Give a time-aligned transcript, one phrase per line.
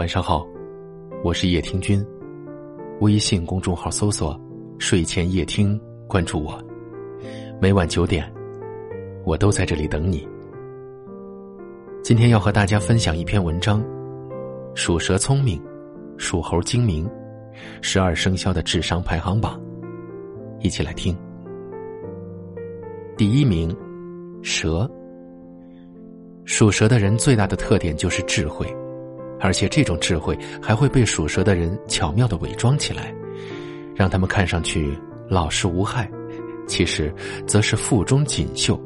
[0.00, 0.48] 晚上好，
[1.22, 2.02] 我是叶听君。
[3.02, 4.34] 微信公众号搜索
[4.80, 5.78] “睡前夜听”，
[6.08, 6.58] 关注我。
[7.60, 8.24] 每晚九点，
[9.26, 10.26] 我都在这里等你。
[12.02, 13.84] 今天要和大家分享一篇文章：
[14.74, 15.62] 属蛇聪明，
[16.16, 17.06] 属猴精明，
[17.82, 19.60] 十二生肖的智商排行榜。
[20.60, 21.14] 一起来听。
[23.18, 23.76] 第一名，
[24.42, 24.90] 蛇。
[26.46, 28.66] 属蛇的人最大的特点就是智慧。
[29.40, 33.12] 而且这种智慧还会被属蛇的人巧妙的伪装起来，
[33.94, 34.96] 让他们看上去
[35.28, 36.10] 老实无害，
[36.66, 37.12] 其实
[37.46, 38.80] 则是腹中锦绣。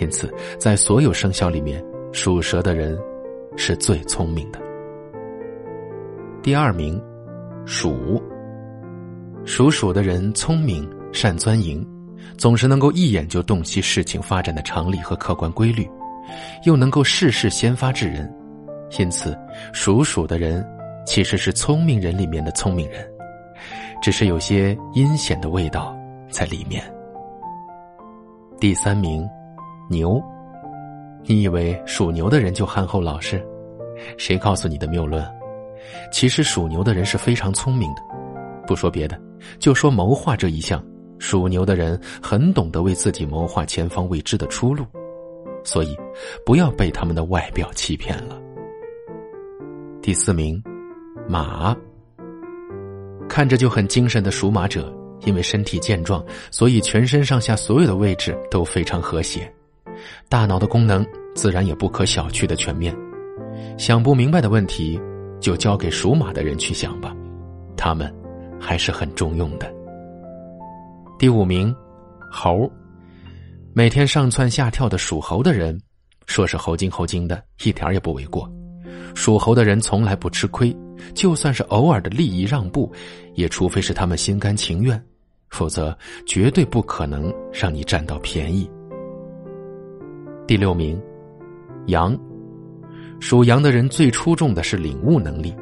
[0.00, 2.98] 因此，在所有生肖里面，属蛇的人
[3.56, 4.60] 是最聪明的。
[6.42, 7.00] 第二名，
[7.64, 8.22] 鼠。
[9.44, 11.86] 属鼠的人聪明，善钻营，
[12.36, 15.88] 总是能够一眼就洞悉事情发展的常理和客观规律，
[16.64, 18.30] 又能够事事先发制人。
[18.98, 19.36] 因此，
[19.72, 20.66] 属鼠的人
[21.04, 23.06] 其实是聪明人里面的聪明人，
[24.00, 25.96] 只是有些阴险的味道
[26.30, 26.82] 在里面。
[28.58, 29.28] 第三名，
[29.88, 30.20] 牛。
[31.24, 33.44] 你以为属牛的人就憨厚老实？
[34.16, 35.24] 谁告诉你的谬论？
[36.10, 38.02] 其实属牛的人是非常聪明的。
[38.66, 39.20] 不说别的，
[39.58, 40.82] 就说谋划这一项，
[41.18, 44.84] 属牛的人很懂得为自己谋划前方未知的出路，
[45.64, 45.96] 所以
[46.44, 48.40] 不要被他们的外表欺骗了。
[50.08, 50.58] 第四名，
[51.28, 51.76] 马。
[53.28, 54.90] 看着就很精神的属马者，
[55.26, 59.52] 因为身体健壮，所以全身上下所有的位置都非常和谐，
[60.26, 62.96] 大脑的功能自然也不可小觑的全面。
[63.76, 64.98] 想不明白的问题，
[65.40, 67.14] 就交给属马的人去想吧，
[67.76, 68.10] 他们
[68.58, 69.70] 还是很中用的。
[71.18, 71.76] 第五名，
[72.32, 72.66] 猴。
[73.74, 75.78] 每天上蹿下跳的属猴的人，
[76.24, 78.50] 说是猴精猴精的，一点也不为过。
[79.14, 80.74] 属猴的人从来不吃亏，
[81.14, 82.92] 就算是偶尔的利益让步，
[83.34, 85.02] 也除非是他们心甘情愿，
[85.50, 85.96] 否则
[86.26, 88.68] 绝对不可能让你占到便宜。
[90.46, 91.00] 第六名，
[91.86, 92.18] 羊。
[93.20, 95.54] 属羊的人最出众的是领悟能力，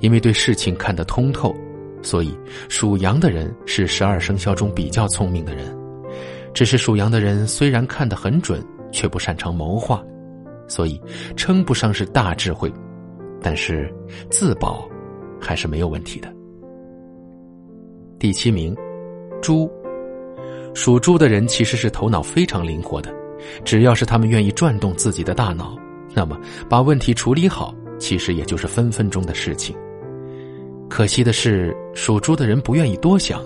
[0.00, 1.54] 因为对事情看得通透，
[2.00, 2.36] 所以
[2.68, 5.76] 属羊的人是十二生肖中比较聪明的人。
[6.54, 10.02] 只是属羊的人虽然看得很准，却不擅长谋划。
[10.68, 10.98] 所以，
[11.36, 12.72] 称不上是大智慧，
[13.42, 13.92] 但是
[14.30, 14.88] 自保
[15.40, 16.32] 还是没有问题的。
[18.18, 18.76] 第七名，
[19.40, 19.70] 猪。
[20.74, 23.12] 属猪的人其实是头脑非常灵活的，
[23.64, 25.76] 只要是他们愿意转动自己的大脑，
[26.14, 29.76] 那么把问题处理好，其实也就是分分钟的事情。
[30.88, 33.42] 可惜的是，属猪的人不愿意多想，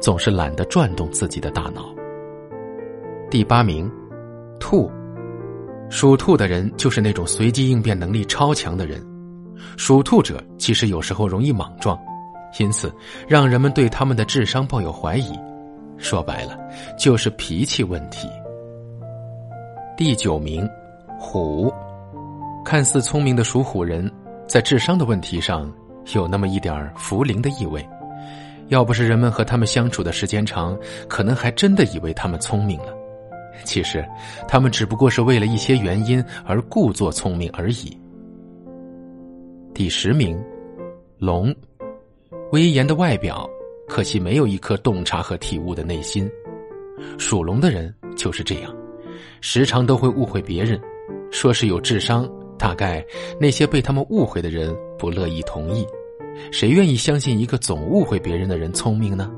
[0.00, 1.94] 总是懒得转动自己的大脑。
[3.30, 3.90] 第八名，
[4.58, 4.90] 兔。
[5.90, 9.00] 属兔的人就是那种随机应变能力超强的人，
[9.76, 11.98] 属兔者其实有时候容易莽撞，
[12.58, 12.92] 因此
[13.28, 15.38] 让人们对他们的智商抱有怀疑。
[15.98, 16.58] 说白了，
[16.98, 18.28] 就是脾气问题。
[19.96, 20.68] 第九名，
[21.18, 21.72] 虎，
[22.64, 24.10] 看似聪明的属虎人，
[24.46, 25.72] 在智商的问题上
[26.12, 27.86] 有那么一点儿茯苓的意味。
[28.68, 30.76] 要不是人们和他们相处的时间长，
[31.08, 32.86] 可能还真的以为他们聪明了。
[33.64, 34.04] 其实，
[34.48, 37.96] 他们只不过是为了一些原因而故作聪明而已。
[39.74, 40.40] 第十名，
[41.18, 41.52] 龙，
[42.52, 43.50] 威严的外表，
[43.88, 46.30] 可惜没有一颗洞察和体悟的内心。
[47.18, 48.72] 属龙的人就是这样，
[49.40, 50.80] 时常都会误会别人，
[51.32, 53.04] 说是有智商，大概
[53.40, 55.84] 那些被他们误会的人不乐意同意。
[56.52, 59.28] 谁愿意相信一个总误会别人的人聪明呢？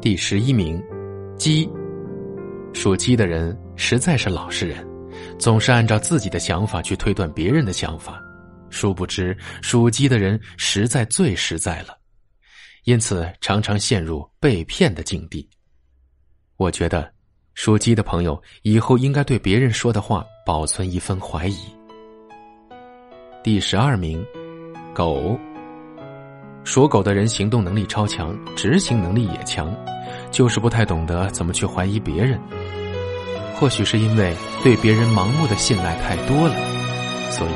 [0.00, 0.82] 第十一名，
[1.36, 1.68] 鸡。
[2.72, 4.78] 属鸡的人实在是老实人，
[5.38, 8.20] 总是按照自己的想法去推断别人的想法，
[8.70, 11.96] 殊不知属鸡的人实在最实在了，
[12.84, 15.48] 因此常常陷入被骗的境地。
[16.56, 17.10] 我觉得，
[17.54, 21.58] 属鸡的朋友以后应该对别人说的话保存一份怀疑。
[23.42, 24.24] 第十二名，
[24.94, 25.38] 狗。
[26.64, 29.74] 属狗的人行动能力超强，执行能力也强，
[30.30, 32.40] 就是不太懂得怎么去怀疑别人。
[33.62, 36.54] 或许是因为对别人盲目的信赖太多了，
[37.30, 37.50] 所以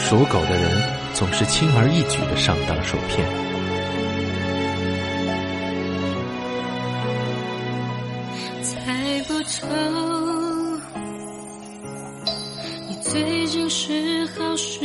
[0.00, 0.82] 属狗的人
[1.12, 3.28] 总是轻而易举的上当受骗。
[8.62, 9.68] 猜不透，
[12.88, 14.80] 你最近是好是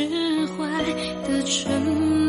[0.48, 0.84] 坏
[1.26, 2.27] 的沉默。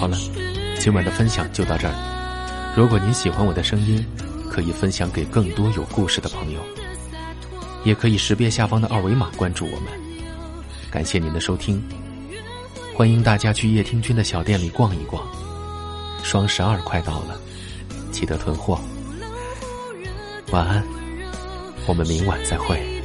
[0.00, 0.16] 好了
[0.78, 2.72] 今晚的分享就到这儿。
[2.74, 4.02] 如果您喜欢我的声音
[4.50, 6.60] 可以分享给更多有故事的朋友。
[7.84, 9.88] 也可以识别下方的二维码关注我们。
[10.90, 11.82] 感谢您的收听。
[12.94, 15.22] 欢迎大家去叶听君的小店里逛一逛。
[16.22, 17.38] 双十二快到了
[18.10, 18.80] 记得囤货。
[20.50, 20.82] 晚安
[21.86, 22.99] 我们明晚再会。